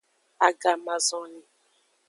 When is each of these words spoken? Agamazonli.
Agamazonli. 0.47 1.43